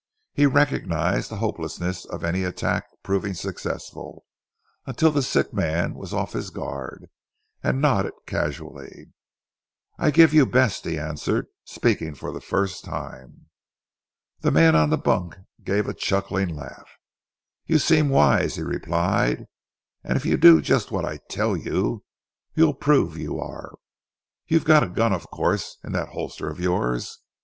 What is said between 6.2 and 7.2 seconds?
his guard,